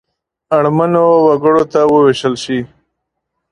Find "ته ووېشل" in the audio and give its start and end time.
1.71-2.35